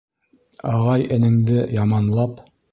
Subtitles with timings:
[0.69, 2.45] Ағай-энеңде яманлап